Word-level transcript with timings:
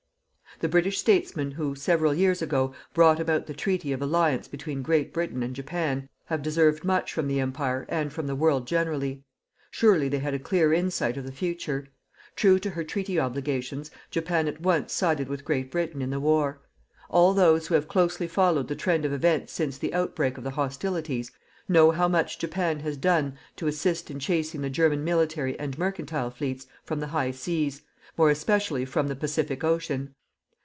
The 0.59 0.69
British 0.69 0.99
statesmen 0.99 1.51
who, 1.51 1.73
several 1.75 2.13
years 2.13 2.41
ago, 2.41 2.75
brought 2.93 3.19
about 3.21 3.47
the 3.47 3.53
treaty 3.53 3.93
of 3.93 4.01
alliance 4.01 4.47
between 4.49 4.83
Great 4.83 5.11
Britain 5.13 5.41
and 5.41 5.55
Japan 5.55 6.07
have 6.25 6.43
deserved 6.43 6.83
much 6.83 7.13
from 7.13 7.27
the 7.27 7.39
Empire 7.39 7.85
and 7.89 8.11
from 8.13 8.27
the 8.27 8.35
world 8.35 8.67
generally. 8.67 9.23
Surely 9.71 10.07
they 10.09 10.19
had 10.19 10.33
a 10.35 10.39
clear 10.39 10.71
insight 10.73 11.15
of 11.17 11.23
the 11.25 11.31
future. 11.31 11.87
True 12.35 12.59
to 12.59 12.71
her 12.71 12.83
treaty 12.83 13.17
obligations 13.19 13.89
Japan 14.11 14.47
at 14.49 14.61
once 14.61 14.91
sided 14.93 15.29
with 15.29 15.45
Great 15.45 15.71
Britain 15.71 15.99
in 16.01 16.09
the 16.11 16.19
war. 16.19 16.59
All 17.09 17.33
those 17.33 17.65
who 17.67 17.73
have 17.75 17.87
closely 17.87 18.27
followed 18.27 18.67
the 18.67 18.75
trend 18.75 19.03
of 19.05 19.13
events 19.13 19.53
since 19.53 19.77
the 19.79 19.93
outbreak 19.95 20.37
of 20.37 20.43
the 20.43 20.51
hostilities, 20.51 21.31
know 21.69 21.89
how 21.91 22.07
much 22.09 22.37
Japan 22.39 22.81
has 22.81 22.97
done 22.97 23.35
to 23.55 23.67
assist 23.67 24.11
in 24.11 24.19
chasing 24.19 24.61
the 24.61 24.69
German 24.69 25.03
military 25.05 25.57
and 25.57 25.79
mercantile 25.79 26.29
fleets 26.29 26.67
from 26.83 26.99
the 26.99 27.07
high 27.07 27.31
seas, 27.31 27.81
more 28.17 28.29
especially 28.29 28.83
from 28.85 29.07
the 29.07 29.15
Pacific 29.15 29.63
ocean. 29.63 30.13